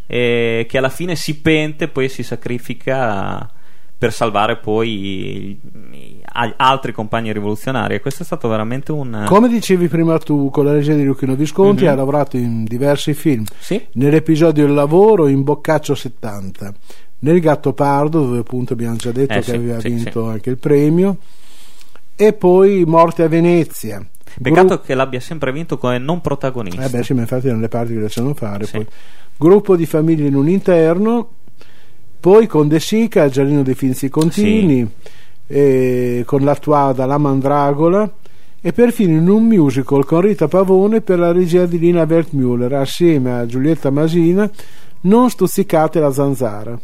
e 0.06 0.66
che 0.68 0.78
alla 0.78 0.90
fine 0.90 1.14
si 1.16 1.40
pente 1.40 1.84
e 1.84 1.88
poi 1.88 2.08
si 2.08 2.22
sacrifica 2.22 3.50
per 3.96 4.12
salvare 4.12 4.56
poi 4.58 5.58
altri 6.32 6.92
compagni 6.92 7.32
rivoluzionari 7.32 7.94
e 7.94 8.00
questo 8.00 8.22
è 8.22 8.26
stato 8.26 8.48
veramente 8.48 8.92
un 8.92 9.24
Come 9.26 9.48
dicevi 9.48 9.88
prima 9.88 10.18
tu, 10.18 10.50
con 10.50 10.64
la 10.64 10.72
regia 10.72 10.94
di 10.94 11.04
Luchino 11.04 11.34
Visconti 11.34 11.84
Mhm. 11.84 11.90
ha 11.90 11.94
lavorato 11.94 12.36
in 12.36 12.64
diversi 12.64 13.14
film. 13.14 13.44
sì 13.58 13.84
Nell'episodio 13.92 14.64
Il 14.66 14.72
lavoro 14.74 15.26
in 15.28 15.42
Boccaccio 15.42 15.94
70, 15.94 16.72
nel 17.20 17.40
Gatto 17.40 17.72
Pardo, 17.72 18.20
dove 18.24 18.38
appunto 18.38 18.72
abbiamo 18.74 18.96
già 18.96 19.10
detto 19.12 19.32
Eh, 19.32 19.36
che 19.36 19.42
sì, 19.42 19.54
aveva 19.54 19.80
sì, 19.80 19.88
vinto 19.88 20.24
sì. 20.26 20.30
anche 20.32 20.50
il 20.50 20.58
premio, 20.58 21.16
e 22.14 22.32
poi 22.32 22.84
Morte 22.84 23.22
a 23.22 23.28
Venezia. 23.28 24.04
peccato 24.40 24.66
Gru- 24.66 24.82
che 24.84 24.94
l'abbia 24.94 25.20
sempre 25.20 25.50
vinto 25.52 25.78
come 25.78 25.98
non 25.98 26.20
protagonista 26.20 26.84
Eh 26.84 26.88
beh, 26.88 27.02
sì, 27.02 27.14
ma 27.14 27.22
infatti 27.22 27.46
erano 27.46 27.62
le 27.62 27.68
parti 27.68 27.94
che 27.94 28.00
lasciano 28.00 28.34
fare. 28.34 28.64
Sì. 28.66 28.72
Poi. 28.72 28.86
Gruppo 29.36 29.74
di 29.76 29.86
famiglie 29.86 30.26
in 30.26 30.34
un 30.34 30.48
interno, 30.48 31.28
poi 32.20 32.46
con 32.48 32.66
De 32.68 32.80
Sica, 32.80 33.28
Giardino 33.28 33.62
dei 33.62 33.74
Finzi 33.74 34.08
Contini, 34.08 34.88
e 35.48 36.22
con 36.24 36.42
l'attuada 36.44 37.06
La 37.06 37.18
Mandragola, 37.18 38.08
e 38.60 38.72
perfino 38.72 39.16
in 39.18 39.28
un 39.28 39.44
musical 39.46 40.04
con 40.04 40.20
Rita 40.20 40.46
Pavone 40.46 41.00
per 41.00 41.18
la 41.18 41.32
regia 41.32 41.64
di 41.66 41.78
Lina 41.78 42.02
Wertmüller, 42.04 42.72
assieme 42.74 43.32
a 43.32 43.46
Giulietta 43.46 43.90
Masina, 43.90 44.48
Non 45.00 45.30
stuzzicate 45.30 45.98
la 46.00 46.12
zanzara. 46.12 46.78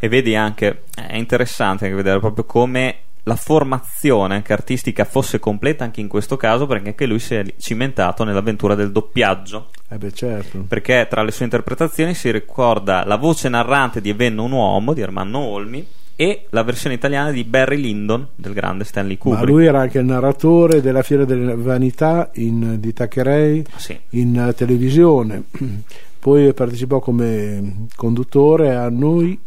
e 0.00 0.08
vedi 0.08 0.34
anche 0.36 0.82
è 0.94 1.16
interessante 1.16 1.84
anche 1.84 1.96
vedere 1.96 2.18
proprio 2.20 2.44
come 2.44 2.96
la 3.24 3.36
formazione 3.36 4.34
anche 4.36 4.52
artistica 4.52 5.04
fosse 5.04 5.38
completa 5.38 5.84
anche 5.84 6.00
in 6.00 6.08
questo 6.08 6.36
caso 6.36 6.66
perché 6.66 6.88
anche 6.88 7.06
lui 7.06 7.18
si 7.18 7.34
è 7.34 7.44
cimentato 7.58 8.24
nell'avventura 8.24 8.74
del 8.74 8.90
doppiaggio 8.90 9.68
Eh 9.90 9.98
beh, 9.98 10.12
certo. 10.12 10.64
perché 10.66 11.06
tra 11.10 11.22
le 11.22 11.30
sue 11.30 11.44
interpretazioni 11.44 12.14
si 12.14 12.30
ricorda 12.32 13.04
la 13.04 13.16
voce 13.16 13.48
narrante 13.48 14.00
di 14.00 14.10
E 14.10 14.14
venne 14.14 14.40
un 14.40 14.52
uomo 14.52 14.92
di 14.94 15.00
Ermanno 15.00 15.38
Olmi 15.38 15.86
e 16.20 16.46
la 16.50 16.64
versione 16.64 16.96
italiana 16.96 17.30
di 17.30 17.44
Barry 17.44 17.76
Lyndon 17.76 18.26
del 18.34 18.52
grande 18.52 18.82
Stanley 18.82 19.14
Ma 19.14 19.20
Kubrick 19.20 19.48
lui 19.48 19.66
era 19.66 19.82
anche 19.82 20.00
il 20.00 20.04
narratore 20.04 20.80
della 20.80 21.02
Fiera 21.02 21.24
delle 21.24 21.54
Vanità 21.54 22.30
in, 22.34 22.80
di 22.80 22.92
Taccherei 22.92 23.64
Ah, 23.70 23.78
sì. 23.78 23.96
in 24.10 24.36
eh, 24.36 24.52
televisione, 24.52 25.44
poi 26.18 26.52
partecipò 26.52 26.98
come 26.98 27.86
conduttore 27.94 28.74
a 28.74 28.88
Noi 28.88 29.38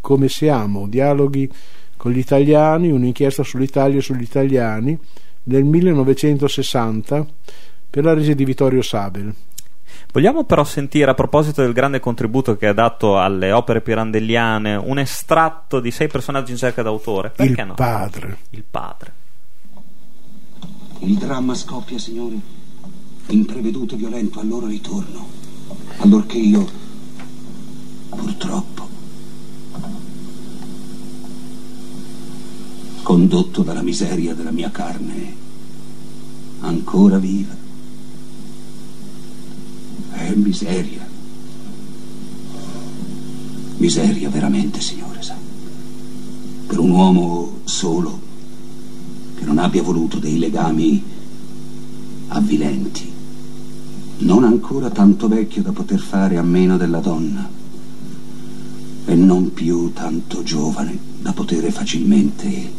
come 0.00 0.28
siamo, 0.28 0.88
dialoghi 0.88 1.48
con 1.96 2.10
gli 2.10 2.18
italiani, 2.18 2.90
un'inchiesta 2.90 3.44
sull'Italia 3.44 3.98
e 3.98 4.02
sugli 4.02 4.22
italiani 4.22 4.98
nel 5.44 5.62
1960 5.62 7.26
per 7.88 8.02
la 8.02 8.12
regia 8.12 8.34
di 8.34 8.44
Vittorio 8.44 8.82
Sabel. 8.82 9.32
Vogliamo 10.16 10.44
però 10.44 10.64
sentire 10.64 11.10
a 11.10 11.14
proposito 11.14 11.60
del 11.60 11.74
grande 11.74 12.00
contributo 12.00 12.56
che 12.56 12.68
ha 12.68 12.72
dato 12.72 13.20
alle 13.20 13.52
opere 13.52 13.82
pirandelliane 13.82 14.74
un 14.74 14.98
estratto 14.98 15.78
di 15.78 15.90
sei 15.90 16.08
personaggi 16.08 16.52
in 16.52 16.56
cerca 16.56 16.80
d'autore? 16.80 17.28
Perché 17.36 17.60
il 17.60 17.66
no? 17.66 17.74
padre. 17.74 18.38
Il 18.48 18.64
padre. 18.64 19.12
Il 21.00 21.18
dramma 21.18 21.52
scoppia, 21.52 21.98
signori, 21.98 22.40
impreveduto 23.26 23.94
e 23.94 23.98
violento 23.98 24.40
al 24.40 24.48
loro 24.48 24.64
ritorno, 24.64 25.26
allorché 25.98 26.38
io, 26.38 26.66
purtroppo, 28.08 28.88
condotto 33.02 33.62
dalla 33.62 33.82
miseria 33.82 34.32
della 34.32 34.50
mia 34.50 34.70
carne, 34.70 35.34
ancora 36.60 37.18
viva, 37.18 37.65
è 40.16 40.32
miseria. 40.34 41.06
Miseria 43.76 44.30
veramente, 44.30 44.80
signore, 44.80 45.22
sa. 45.22 45.36
Per 46.66 46.78
un 46.78 46.90
uomo 46.90 47.58
solo 47.64 48.20
che 49.38 49.44
non 49.44 49.58
abbia 49.58 49.82
voluto 49.82 50.18
dei 50.18 50.38
legami 50.38 51.02
avvilenti, 52.28 53.12
non 54.18 54.44
ancora 54.44 54.90
tanto 54.90 55.28
vecchio 55.28 55.62
da 55.62 55.72
poter 55.72 56.00
fare 56.00 56.38
a 56.38 56.42
meno 56.42 56.76
della 56.76 57.00
donna 57.00 57.48
e 59.04 59.14
non 59.14 59.52
più 59.52 59.92
tanto 59.92 60.42
giovane 60.42 60.98
da 61.20 61.32
poter 61.32 61.70
facilmente 61.70 62.72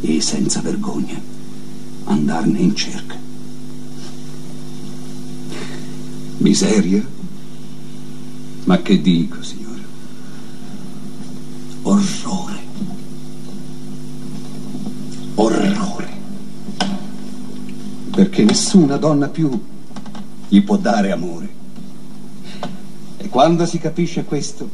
e 0.00 0.20
senza 0.20 0.60
vergogna 0.60 1.20
andarne 2.04 2.58
in 2.58 2.74
cerca. 2.76 3.25
Miseria? 6.46 7.04
Ma 8.66 8.80
che 8.80 9.00
dico, 9.00 9.42
signore? 9.42 9.82
Orrore. 11.82 12.58
Orrore. 15.34 16.08
Perché 18.12 18.44
nessuna 18.44 18.96
donna 18.96 19.26
più 19.26 19.60
gli 20.46 20.62
può 20.62 20.76
dare 20.76 21.10
amore. 21.10 21.48
E 23.16 23.28
quando 23.28 23.66
si 23.66 23.78
capisce 23.78 24.22
questo, 24.22 24.70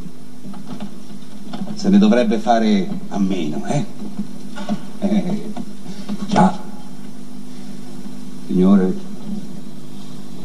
se 1.75 1.89
ne 1.89 1.97
dovrebbe 1.97 2.39
fare 2.39 2.87
a 3.09 3.19
meno, 3.19 3.65
eh? 3.65 3.85
Eh, 5.01 5.43
già. 6.29 6.61
Signore, 8.47 8.95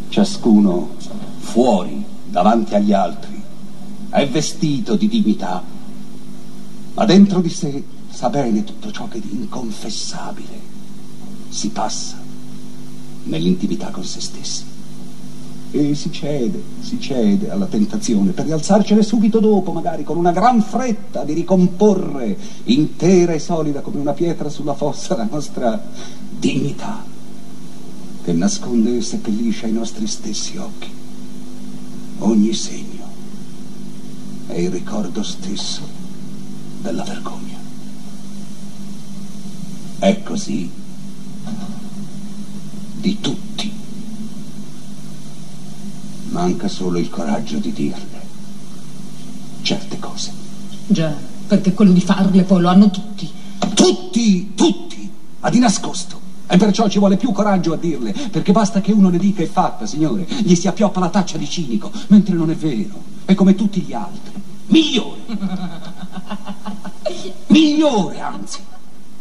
ciascuno 0.08 0.96
fuori 1.58 2.06
davanti 2.30 2.76
agli 2.76 2.94
altri, 2.94 3.42
è 4.12 4.28
vestito 4.28 4.96
di 4.96 5.08
dignità, 5.08 5.64
ma 6.94 7.06
dentro 7.06 7.42
di 7.42 7.50
sé 7.50 7.84
sa 8.12 8.30
bene 8.30 8.64
tutto 8.64 8.92
ciò 8.92 9.08
che 9.08 9.20
di 9.20 9.32
inconfessabile 9.32 10.60
si 11.50 11.70
passa 11.70 12.18
nell'intimità 13.24 13.90
con 13.90 14.04
se 14.04 14.22
stessi. 14.22 14.66
E 15.72 15.96
si 15.96 16.12
cede, 16.12 16.62
si 16.80 17.00
cede 17.00 17.50
alla 17.50 17.66
tentazione 17.66 18.34
per 18.34 18.46
rialzarcene 18.46 19.02
subito 19.02 19.40
dopo, 19.40 19.72
magari 19.72 20.04
con 20.04 20.18
una 20.18 20.32
gran 20.32 20.62
fretta 20.62 21.24
di 21.24 21.34
ricomporre 21.34 22.38
intera 22.66 23.34
e 23.34 23.40
solida 23.40 23.82
come 23.82 24.00
una 24.00 24.14
pietra 24.14 24.50
sulla 24.50 24.76
fossa 24.76 25.16
la 25.16 25.28
nostra 25.28 25.84
dignità 26.38 27.04
che 28.24 28.32
nasconde 28.34 28.98
e 28.98 29.02
seppellisce 29.02 29.66
ai 29.66 29.72
nostri 29.72 30.06
stessi 30.06 30.56
occhi 30.58 30.97
ogni 32.20 32.54
segno 32.54 33.06
è 34.48 34.54
il 34.54 34.70
ricordo 34.70 35.24
stesso 35.24 35.82
della 36.82 37.04
vergogna. 37.04 37.58
È 40.00 40.24
così 40.24 40.70
di 43.00 43.20
tutti. 43.20 43.72
Manca 46.30 46.68
solo 46.68 46.98
il 46.98 47.10
coraggio 47.10 47.58
di 47.58 47.74
dirle 47.74 48.18
certe 49.68 50.00
cose. 50.00 50.32
Già, 50.88 51.14
perché 51.46 51.74
quello 51.74 51.92
di 51.92 52.00
farle 52.00 52.44
poi 52.44 52.62
lo 52.62 52.70
hanno 52.70 52.90
tutti. 52.90 53.30
Tutti, 53.74 54.54
tutti, 54.56 55.12
a 55.42 55.50
di 55.50 55.60
nascosto. 55.60 56.17
E 56.48 56.58
perciò 56.58 56.88
ci 56.88 57.00
vuole 57.00 57.18
più 57.18 57.32
coraggio 57.32 57.74
a 57.74 57.78
dirle, 57.78 58.14
perché 58.32 58.52
basta 58.52 58.82
che 58.82 58.92
uno 58.92 59.10
le 59.10 59.18
dica 59.18 59.44
è 59.44 59.48
fatta, 59.48 59.86
signore. 59.86 60.26
Gli 60.26 60.56
si 60.56 60.68
appioppa 60.68 61.00
la 61.00 61.10
taccia 61.10 61.38
di 61.38 61.48
cinico, 61.48 61.92
mentre 62.08 62.36
non 62.36 62.50
è 62.50 62.56
vero. 62.56 63.16
È 63.26 63.36
come 63.36 63.56
tutti 63.56 63.82
gli 63.82 63.94
altri. 63.94 64.34
Migliore. 64.68 65.20
Migliore, 67.48 68.20
anzi 68.20 68.60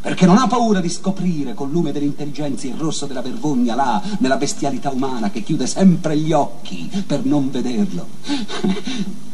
perché 0.07 0.25
non 0.25 0.39
ha 0.39 0.47
paura 0.47 0.81
di 0.81 0.89
scoprire 0.89 1.53
col 1.53 1.69
lume 1.69 1.91
dell'intelligenza 1.91 2.69
il 2.69 2.75
rosso 2.75 3.07
della 3.07 3.23
vergogna 3.23 3.75
là, 3.75 4.01
nella 4.21 4.37
bestialità 4.37 4.91
umana 4.91 5.33
che 5.33 5.43
chiude 5.43 5.67
sempre 5.67 6.17
gli 6.17 6.31
occhi 6.31 6.89
per 7.05 7.25
non 7.25 7.51
vederlo. 7.51 8.07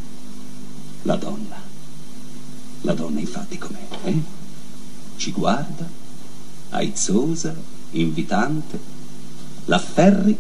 La 1.03 1.17
donna, 1.17 1.57
la 2.83 2.95
donna 2.95 3.19
infatti 3.19 3.59
com'è? 3.59 3.87
Eh? 4.05 4.23
Ci 5.17 5.33
guarda, 5.33 5.85
aizzosa, 6.71 7.53
invitante, 7.93 8.79
l'afferri, 9.67 10.37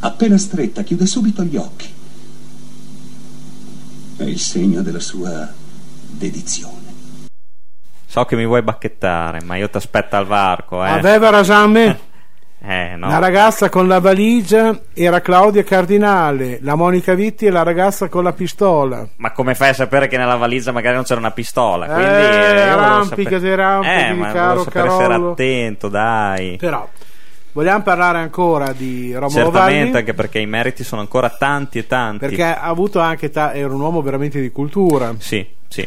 appena 0.00 0.38
stretta, 0.38 0.82
chiude 0.82 1.06
subito 1.06 1.42
gli 1.42 1.56
occhi. 1.56 1.92
È 4.16 4.22
il 4.24 4.40
segno 4.40 4.82
della 4.82 5.00
sua 5.00 5.52
dedizione. 6.10 6.94
So 8.06 8.24
che 8.24 8.36
mi 8.36 8.46
vuoi 8.46 8.62
bacchettare, 8.62 9.42
ma 9.42 9.56
io 9.56 9.68
ti 9.68 9.76
aspetto 9.76 10.16
al 10.16 10.26
varco, 10.26 10.84
eh. 10.84 10.88
Aveva 10.88 11.30
Rasame? 11.30 12.00
Eh, 12.58 12.96
no. 12.96 13.06
La 13.08 13.18
ragazza 13.18 13.68
con 13.68 13.86
la 13.86 14.00
valigia 14.00 14.76
era 14.92 15.20
Claudia 15.20 15.62
Cardinale, 15.62 16.58
la 16.62 16.74
Monica 16.74 17.14
Vitti 17.14 17.46
è 17.46 17.50
la 17.50 17.62
ragazza 17.62 18.08
con 18.08 18.24
la 18.24 18.32
pistola. 18.32 19.06
Ma 19.16 19.30
come 19.32 19.54
fai 19.54 19.68
a 19.68 19.74
sapere 19.74 20.08
che 20.08 20.16
nella 20.16 20.36
valigia 20.36 20.72
magari 20.72 20.94
non 20.96 21.04
c'era 21.04 21.20
una 21.20 21.30
pistola? 21.30 21.86
Quindi, 21.86 22.02
Eh, 22.04 22.08
io 22.08 22.28
volevo 22.48 22.80
arrampicati, 22.80 23.46
arrampicati, 23.46 24.10
eh, 24.10 24.14
ma 24.14 24.32
caro 24.32 24.62
sapere 24.64 24.88
Carollo. 24.88 25.30
attento, 25.32 25.88
dai. 25.88 26.56
Però 26.58 26.88
vogliamo 27.52 27.82
parlare 27.82 28.18
ancora 28.18 28.72
di 28.72 29.12
Romolo 29.12 29.28
Certamente, 29.30 29.84
Valli 29.84 29.96
anche 29.98 30.14
perché 30.14 30.38
i 30.40 30.46
meriti 30.46 30.82
sono 30.82 31.02
ancora 31.02 31.28
tanti 31.30 31.78
e 31.78 31.86
tanti. 31.86 32.18
perché 32.26 32.42
ha 32.42 32.62
avuto 32.62 32.98
anche 32.98 33.30
ta- 33.30 33.52
era 33.54 33.72
un 33.72 33.80
uomo 33.80 34.02
veramente 34.02 34.40
di 34.40 34.50
cultura. 34.50 35.14
Sì, 35.18 35.46
sì. 35.68 35.86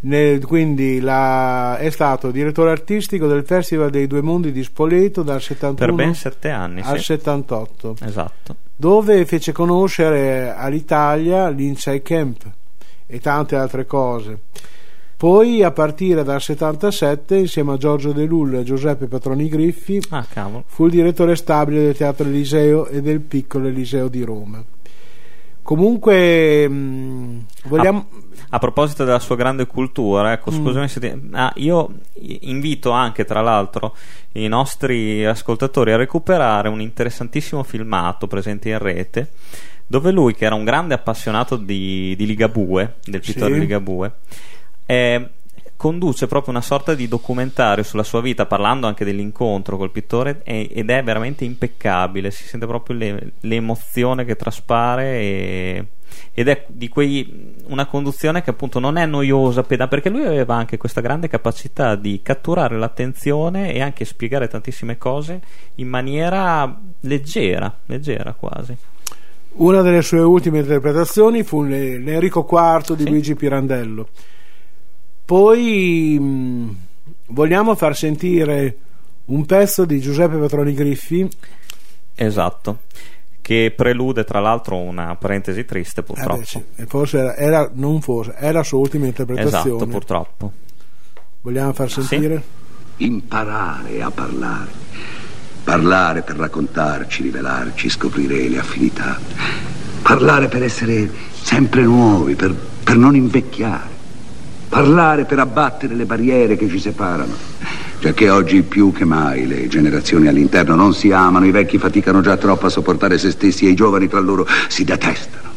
Nel- 0.00 0.44
quindi 0.44 1.00
la- 1.00 1.78
è 1.78 1.90
stato 1.90 2.30
direttore 2.30 2.70
artistico 2.70 3.26
del 3.26 3.44
Festival 3.44 3.90
dei 3.90 4.06
Due 4.06 4.20
Mondi 4.22 4.52
di 4.52 4.62
Spoleto 4.62 5.22
dal 5.22 5.40
71 5.40 5.94
Per 5.96 6.04
ben 6.04 6.14
sette 6.14 6.50
anni, 6.50 6.80
al 6.82 6.98
sì. 6.98 7.04
78 7.04 7.96
Esatto. 8.02 8.56
dove 8.76 9.24
fece 9.24 9.52
conoscere 9.52 10.54
all'Italia 10.54 11.48
l'Inside 11.48 12.02
Camp 12.02 12.44
e 13.06 13.20
tante 13.20 13.56
altre 13.56 13.86
cose. 13.86 14.38
Poi 15.16 15.62
a 15.62 15.70
partire 15.70 16.22
dal 16.22 16.42
77 16.42 17.36
insieme 17.36 17.72
a 17.72 17.76
Giorgio 17.78 18.12
De 18.12 18.24
Lulla 18.26 18.58
e 18.58 18.64
Giuseppe 18.64 19.06
Patroni 19.06 19.48
Griffi 19.48 19.98
Ah, 20.10 20.26
fu 20.66 20.84
il 20.84 20.90
direttore 20.90 21.36
stabile 21.36 21.80
del 21.84 21.96
Teatro 21.96 22.26
Eliseo 22.28 22.86
e 22.86 23.00
del 23.00 23.20
piccolo 23.20 23.66
Eliseo 23.68 24.08
di 24.08 24.22
Roma. 24.22 24.62
Comunque 25.66 26.68
mh, 26.68 27.46
vogliamo 27.64 28.06
A 28.50 28.60
proposito 28.60 29.04
della 29.04 29.18
sua 29.18 29.34
grande 29.34 29.66
cultura, 29.66 30.30
ecco, 30.30 30.52
Mm. 30.52 30.54
scusami 30.54 30.86
se 30.88 31.00
ti- 31.00 31.28
ah, 31.32 31.52
io 31.56 31.88
invito 32.42 32.92
anche, 32.92 33.24
tra 33.24 33.40
l'altro, 33.40 33.96
i 34.34 34.46
nostri 34.46 35.26
ascoltatori 35.26 35.90
a 35.90 35.96
recuperare 35.96 36.68
un 36.68 36.80
interessantissimo 36.80 37.64
filmato 37.64 38.28
presente 38.28 38.68
in 38.68 38.78
rete, 38.78 39.32
dove 39.84 40.12
lui, 40.12 40.34
che 40.36 40.44
era 40.44 40.54
un 40.54 40.62
grande 40.64 40.94
appassionato 40.94 41.56
di, 41.56 42.14
di 42.16 42.24
Ligabue, 42.26 42.94
del 43.04 43.20
pittore 43.20 43.54
Sì. 43.54 43.58
Ligabue, 43.58 44.12
eh, 44.86 45.28
conduce 45.76 46.26
proprio 46.26 46.52
una 46.52 46.62
sorta 46.62 46.94
di 46.94 47.06
documentario 47.06 47.84
sulla 47.84 48.02
sua 48.02 48.20
vita, 48.20 48.46
parlando 48.46 48.86
anche 48.86 49.04
dell'incontro 49.04 49.76
col 49.76 49.90
pittore, 49.90 50.40
ed 50.44 50.88
è 50.90 51.02
veramente 51.02 51.44
impeccabile, 51.44 52.30
si 52.30 52.44
sente 52.44 52.66
proprio 52.66 52.96
le- 52.96 53.32
l'emozione 53.40 54.24
che 54.24 54.36
traspare 54.36 55.04
e- 55.20 55.86
ed 56.32 56.48
è 56.48 56.64
di 56.68 56.88
quei 56.88 57.54
una 57.66 57.86
conduzione 57.86 58.42
che 58.42 58.50
appunto 58.50 58.78
non 58.78 58.96
è 58.96 59.04
noiosa 59.06 59.62
peda- 59.64 59.88
perché 59.88 60.08
lui 60.08 60.24
aveva 60.24 60.54
anche 60.54 60.76
questa 60.78 61.00
grande 61.00 61.28
capacità 61.28 61.94
di 61.94 62.20
catturare 62.22 62.78
l'attenzione 62.78 63.72
e 63.74 63.82
anche 63.82 64.04
spiegare 64.04 64.48
tantissime 64.48 64.96
cose 64.98 65.40
in 65.76 65.88
maniera 65.88 66.78
leggera, 67.00 67.74
leggera 67.86 68.32
quasi. 68.32 68.74
Una 69.58 69.80
delle 69.82 70.02
sue 70.02 70.20
ultime 70.20 70.60
interpretazioni 70.60 71.42
fu 71.42 71.62
l'E- 71.62 71.98
l'Enrico 71.98 72.46
IV 72.48 72.94
di 72.94 73.02
Sì. 73.04 73.08
Luigi 73.08 73.34
Pirandello. 73.34 74.08
Poi 75.26 76.18
mh, 76.20 76.76
vogliamo 77.28 77.74
far 77.74 77.96
sentire 77.96 78.76
un 79.26 79.44
pezzo 79.44 79.84
di 79.84 79.98
Giuseppe 80.00 80.36
Patroni 80.36 80.72
Griffi. 80.72 81.28
Esatto. 82.14 82.78
Che 83.42 83.72
prelude 83.76 84.22
tra 84.24 84.38
l'altro 84.40 84.76
una 84.76 85.14
parentesi 85.16 85.64
triste 85.64 86.00
Eh 86.00 86.04
purtroppo. 86.04 86.36
beh, 86.38 86.44
sì, 86.44 86.62
e 86.76 86.86
forse 86.86 87.18
era, 87.18 87.36
era- 87.36 87.70
non 87.74 88.00
forse, 88.00 88.34
è 88.34 88.50
la 88.52 88.62
sua 88.62 88.78
ultima 88.78 89.06
interpretazione. 89.06 89.66
Esatto, 89.76 89.86
purtroppo. 89.86 90.52
Vogliamo 91.42 91.72
far 91.72 91.90
Sì. 91.90 92.02
sentire? 92.02 92.42
Imparare 92.98 94.02
a 94.02 94.10
parlare. 94.10 94.70
Parlare 95.64 96.22
per 96.22 96.36
raccontarci, 96.36 97.22
rivelarci, 97.22 97.88
scoprire 97.88 98.48
le 98.48 98.58
affinità. 98.58 99.18
Parlare 100.02 100.46
per 100.48 100.62
essere 100.62 101.10
sempre 101.42 101.82
nuovi, 101.82 102.34
per, 102.36 102.54
per 102.54 102.96
non 102.96 103.14
invecchiare. 103.16 103.94
Parlare 104.68 105.24
per 105.24 105.38
abbattere 105.38 105.94
le 105.94 106.04
barriere 106.04 106.56
che 106.56 106.68
ci 106.68 106.78
separano. 106.78 107.34
Giacché 107.98 108.28
oggi 108.28 108.62
più 108.62 108.92
che 108.92 109.04
mai 109.04 109.46
le 109.46 109.68
generazioni 109.68 110.28
all'interno 110.28 110.74
non 110.74 110.92
si 110.92 111.12
amano, 111.12 111.46
i 111.46 111.50
vecchi 111.50 111.78
faticano 111.78 112.20
già 112.20 112.36
troppo 112.36 112.66
a 112.66 112.68
sopportare 112.68 113.16
se 113.16 113.30
stessi 113.30 113.66
e 113.66 113.70
i 113.70 113.74
giovani 113.74 114.08
tra 114.08 114.20
loro 114.20 114.46
si 114.68 114.84
detestano. 114.84 115.50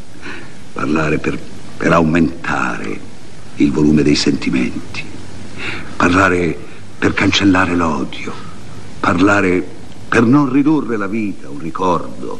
Parlare 0.73 1.17
per, 1.17 1.37
per 1.75 1.91
aumentare 1.91 2.99
il 3.55 3.71
volume 3.71 4.03
dei 4.03 4.15
sentimenti. 4.15 5.03
Parlare 5.95 6.57
per 6.97 7.13
cancellare 7.13 7.75
l'odio. 7.75 8.33
Parlare 8.99 9.65
per 10.07 10.23
non 10.23 10.51
ridurre 10.51 10.97
la 10.97 11.07
vita 11.07 11.47
a 11.47 11.49
un 11.49 11.59
ricordo. 11.59 12.39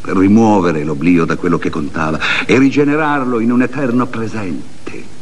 Per 0.00 0.16
rimuovere 0.16 0.82
l'oblio 0.82 1.26
da 1.26 1.36
quello 1.36 1.58
che 1.58 1.68
contava 1.68 2.18
e 2.46 2.58
rigenerarlo 2.58 3.38
in 3.38 3.52
un 3.52 3.62
eterno 3.62 4.06
presente. 4.06 4.79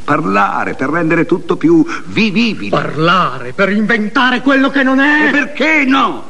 Parlare 0.08 0.72
per 0.72 0.88
rendere 0.88 1.26
tutto 1.26 1.56
più 1.56 1.84
vivibile. 2.06 2.70
Parlare 2.70 3.52
per 3.52 3.68
inventare 3.68 4.40
quello 4.40 4.70
che 4.70 4.82
non 4.82 4.98
E 5.00 5.28
è. 5.28 5.30
perché 5.30 5.84
no? 5.84 6.24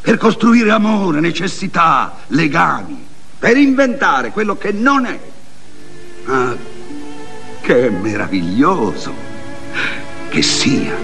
Per 0.00 0.16
costruire 0.16 0.70
amore, 0.70 1.18
necessità, 1.18 2.18
legami, 2.28 3.04
per 3.40 3.56
inventare 3.56 4.30
quello 4.30 4.56
che 4.56 4.70
non 4.70 5.04
è. 5.04 5.18
Ah, 6.26 6.54
che 7.60 7.90
meraviglioso 7.90 9.12
che 10.28 10.40
sia. 10.40 10.94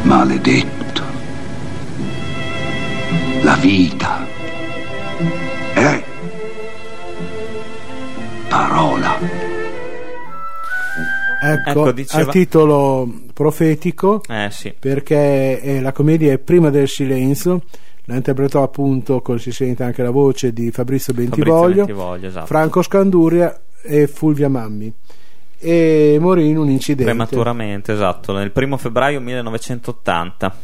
Maledetto. 0.00 1.02
La 3.42 3.54
vita 3.56 4.26
parola. 8.52 9.18
Ecco, 11.44 11.70
Ecco, 11.70 11.92
diceva- 11.92 12.22
a 12.22 12.26
titolo 12.32 13.10
profetico, 13.32 14.22
Eh 14.28 14.48
sì. 14.50 14.74
perché 14.78 15.60
eh, 15.60 15.80
la 15.80 15.90
commedia 15.92 16.32
è 16.34 16.38
Prima 16.38 16.68
del 16.68 16.86
silenzio, 16.86 17.62
la 18.04 18.16
interpretò 18.16 18.62
appunto, 18.62 19.22
come 19.22 19.38
si 19.38 19.52
sente 19.52 19.82
anche 19.82 20.02
la 20.02 20.10
voce 20.10 20.52
di 20.52 20.70
Fabrizio 20.70 21.14
Fabrizio 21.14 21.14
Bentivoglio, 21.14 21.84
Bentivoglio, 21.86 22.26
esatto. 22.28 22.46
Franco 22.46 22.82
Scanduria 22.82 23.58
e 23.82 24.06
Fulvia 24.06 24.50
Mammi. 24.50 24.92
E 25.58 26.18
morì 26.20 26.48
in 26.48 26.58
un 26.58 26.68
incidente. 26.68 27.04
Prematuramente, 27.04 27.92
esatto, 27.92 28.32
nel 28.34 28.50
primo 28.50 28.76
febbraio 28.76 29.20
1980. 29.20 30.54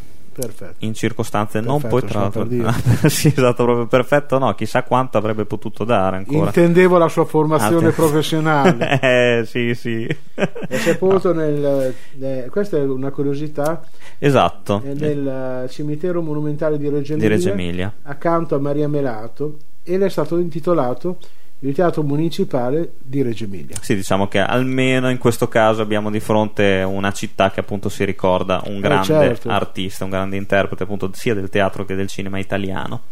Perfetto. 0.40 0.84
in 0.84 0.94
circostanze 0.94 1.60
non 1.60 1.80
Perfetto, 1.80 2.00
poi 2.00 2.08
tra 2.08 2.20
l'altro 2.20 2.46
Salvatore 2.48 3.08
sì 3.10 3.28
esatto 3.28 3.64
proprio 3.64 3.86
perfetto 3.86 4.38
no 4.38 4.54
chissà 4.54 4.82
quanto 4.82 5.18
avrebbe 5.18 5.44
potuto 5.44 5.84
dare 5.84 6.16
ancora 6.16 6.46
Intendevo 6.46 6.98
la 6.98 7.08
sua 7.08 7.24
formazione 7.24 7.90
professionale. 7.90 9.00
eh 9.40 9.42
sì 9.46 9.74
sì 9.74 10.06
È 10.34 10.76
sepolto 10.76 11.32
nel. 11.34 11.94
eh, 12.20 12.48
questa 12.50 12.76
è 12.76 12.82
una 12.82 13.10
curiosità. 13.10 13.82
esatto 14.18 14.82
è 14.84 14.92
nel 14.94 15.64
eh, 15.64 15.68
cimitero 15.68 16.22
monumentale 16.22 16.78
di 16.78 16.88
Reggio 16.88 17.14
di 17.14 17.24
Emilia, 17.24 17.28
Reggio 17.28 17.50
Emilia 17.50 17.92
accanto 18.02 18.54
a 18.54 18.58
Maria 18.58 18.88
Melato 18.88 19.56
ed 19.82 20.02
è 20.02 20.08
stato 20.08 20.36
intitolato 20.38 21.18
il 21.60 21.74
teatro 21.74 22.02
municipale 22.02 22.92
di 22.98 23.22
Reggio 23.22 23.44
Emilia. 23.44 23.76
sì 23.80 23.96
diciamo 23.96 24.28
che 24.28 24.38
almeno 24.38 25.10
in 25.10 25.18
questo 25.18 25.48
caso 25.48 25.82
abbiamo 25.82 26.10
di 26.10 26.20
fronte 26.20 26.82
una 26.86 27.12
città 27.12 27.50
che 27.50 27.60
appunto 27.60 27.88
si 27.88 28.04
ricorda 28.04 28.62
un 28.66 28.80
grande 28.80 29.04
certo. 29.04 29.48
artista 29.48 30.04
un 30.04 30.10
grande 30.10 30.36
interprete 30.36 30.84
appunto 30.84 31.10
sia 31.14 31.34
del 31.34 31.48
teatro 31.48 31.84
che 31.84 31.96
del 31.96 32.06
cinema 32.06 32.38
italiano 32.38 33.02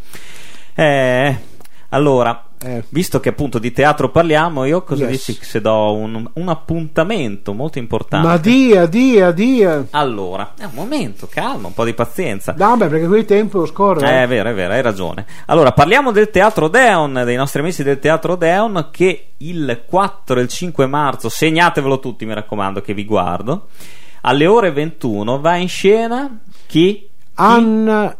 eh, 0.74 1.36
allora 1.88 2.45
Eh, 2.62 2.84
Visto 2.88 3.20
che 3.20 3.28
appunto 3.28 3.58
di 3.58 3.70
teatro 3.70 4.10
parliamo, 4.10 4.64
io 4.64 4.82
cosa 4.82 5.04
Yes. 5.08 5.10
dici 5.26 5.38
se 5.44 5.60
do 5.60 5.92
un, 5.94 6.28
un 6.32 6.48
appuntamento 6.48 7.52
molto 7.52 7.78
importante? 7.78 8.26
ma 8.26 8.38
dia, 8.38 8.86
dia, 8.86 9.30
dia. 9.30 9.84
Allora, 9.90 10.54
è 10.58 10.64
un 10.64 10.70
momento, 10.72 11.26
calma, 11.30 11.66
un 11.68 11.74
po' 11.74 11.84
di 11.84 11.92
pazienza. 11.92 12.54
No, 12.56 12.76
beh, 12.76 12.86
perché 12.88 13.06
qui 13.06 13.18
il 13.18 13.24
tempo 13.26 13.66
scorre. 13.66 14.08
Eh, 14.08 14.22
è 14.22 14.26
vero, 14.26 14.48
è 14.48 14.54
vero, 14.54 14.72
hai 14.72 14.80
ragione. 14.82 15.26
Allora, 15.46 15.72
parliamo 15.72 16.12
del 16.12 16.30
Teatro 16.30 16.68
Deon, 16.68 17.22
dei 17.24 17.36
nostri 17.36 17.60
amici 17.60 17.82
del 17.82 17.98
Teatro 17.98 18.36
Deon, 18.36 18.88
che 18.90 19.32
il 19.38 19.82
4 19.86 20.38
e 20.38 20.42
il 20.42 20.48
5 20.48 20.86
marzo, 20.86 21.28
segnatevelo 21.28 22.00
tutti, 22.00 22.24
mi 22.24 22.32
raccomando, 22.34 22.80
che 22.80 22.94
vi 22.94 23.04
guardo, 23.04 23.66
alle 24.22 24.46
ore 24.46 24.72
21 24.72 25.40
va 25.40 25.56
in 25.56 25.68
scena 25.68 26.38
chi? 26.66 27.06
Anna 27.34 28.16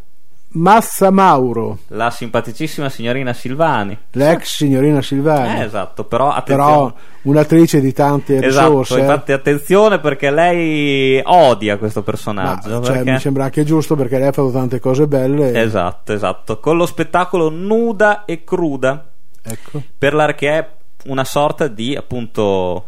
Mazzamauro, 0.48 1.78
La 1.88 2.10
simpaticissima 2.10 2.88
signorina 2.88 3.32
Silvani. 3.32 3.96
l'ex 4.12 4.56
signorina 4.56 5.02
Silvani. 5.02 5.60
Eh, 5.60 5.64
esatto, 5.64 6.04
però 6.04 6.30
attenzione. 6.30 6.62
Però 6.70 6.94
un'attrice 7.22 7.80
di 7.80 7.92
tante 7.92 8.36
Esatto, 8.42 8.68
risorse. 8.80 9.00
infatti 9.00 9.32
attenzione 9.32 9.98
perché 9.98 10.30
lei 10.30 11.20
odia 11.24 11.76
questo 11.76 12.00
Ma, 12.00 12.04
personaggio. 12.06 12.82
cioè, 12.82 12.94
perché- 12.96 13.10
mi 13.10 13.18
sembra 13.18 13.44
anche 13.44 13.64
giusto 13.64 13.96
perché 13.96 14.18
lei 14.18 14.28
ha 14.28 14.32
fatto 14.32 14.50
tante 14.50 14.78
cose 14.80 15.06
belle. 15.06 15.60
Esatto, 15.60 16.12
esatto. 16.12 16.58
Con 16.60 16.76
lo 16.76 16.86
spettacolo 16.86 17.50
nuda 17.50 18.24
e 18.24 18.42
cruda, 18.44 19.08
Ecco. 19.42 19.82
per 19.98 20.14
la 20.14 20.34
che 20.34 20.48
è 20.50 20.68
una 21.06 21.24
sorta 21.24 21.66
di 21.68 21.94
appunto 21.94 22.86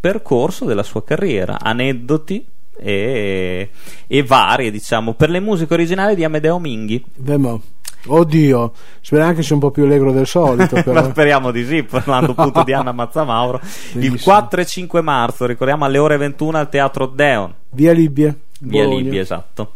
percorso 0.00 0.64
della 0.64 0.82
sua 0.82 1.04
carriera, 1.04 1.58
aneddoti 1.60 2.46
e, 2.78 3.70
e 4.06 4.22
varie, 4.22 4.70
diciamo, 4.70 5.14
per 5.14 5.30
le 5.30 5.40
musiche 5.40 5.74
originali 5.74 6.14
di 6.14 6.24
Amedeo 6.24 6.58
Minghi. 6.58 7.04
Vemo. 7.16 7.62
Oddio, 8.08 8.72
speriamo 9.00 9.32
che 9.32 9.42
sia 9.42 9.54
un 9.54 9.60
po' 9.60 9.70
più 9.70 9.84
allegro 9.84 10.12
del 10.12 10.26
solito. 10.26 10.80
Però. 10.82 11.02
speriamo 11.04 11.50
di 11.50 11.64
sì, 11.64 11.82
parlando 11.82 12.32
appunto 12.32 12.62
di 12.62 12.72
Anna 12.72 12.92
Mazzamauro. 12.92 13.60
Il 13.92 14.00
Benissimo. 14.00 14.34
4 14.34 14.60
e 14.60 14.66
5 14.66 15.00
marzo, 15.00 15.46
ricordiamo 15.46 15.84
alle 15.84 15.98
ore 15.98 16.16
21 16.16 16.58
al 16.58 16.68
Teatro 16.68 17.06
Deon. 17.06 17.52
Via 17.70 17.92
Libbia. 17.92 18.34
Via 18.60 18.84
Bologna. 18.84 19.02
Libia, 19.02 19.20
esatto. 19.20 19.72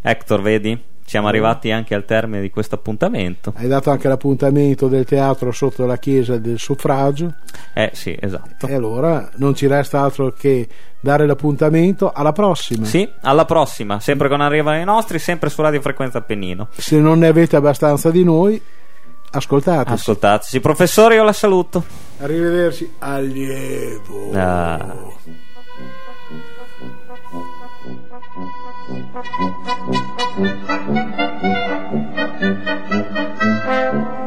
Hector, 0.00 0.40
vedi? 0.40 0.80
Siamo 1.08 1.26
arrivati 1.28 1.70
anche 1.70 1.94
al 1.94 2.04
termine 2.04 2.42
di 2.42 2.50
questo 2.50 2.74
appuntamento. 2.74 3.54
Hai 3.56 3.66
dato 3.66 3.90
anche 3.90 4.08
l'appuntamento 4.08 4.88
del 4.88 5.06
teatro 5.06 5.52
sotto 5.52 5.86
la 5.86 5.96
chiesa 5.96 6.36
del 6.36 6.58
suffragio. 6.58 7.32
Eh 7.72 7.92
sì, 7.94 8.14
esatto. 8.20 8.66
E 8.66 8.74
allora 8.74 9.30
non 9.36 9.54
ci 9.54 9.66
resta 9.66 10.02
altro 10.02 10.32
che 10.32 10.68
dare 11.00 11.24
l'appuntamento 11.24 12.12
alla 12.12 12.32
prossima. 12.32 12.84
Sì, 12.84 13.10
alla 13.22 13.46
prossima, 13.46 14.00
sempre 14.00 14.28
con 14.28 14.42
arrivano 14.42 14.78
i 14.78 14.84
nostri, 14.84 15.18
sempre 15.18 15.48
su 15.48 15.62
Radio 15.62 15.80
Frequenza 15.80 16.18
Appennino. 16.18 16.68
Se 16.72 16.98
non 16.98 17.20
ne 17.20 17.28
avete 17.28 17.56
abbastanza 17.56 18.10
di 18.10 18.22
noi, 18.22 18.60
ascoltateci. 19.30 19.90
Ascoltateci. 19.94 20.60
Professore, 20.60 21.14
io 21.14 21.24
la 21.24 21.32
saluto. 21.32 21.84
Arrivederci. 22.18 22.96
Allievo. 22.98 24.32
Ah. 24.34 24.94
Thank 29.90 30.07
Thank 30.38 30.62
you. 34.12 34.17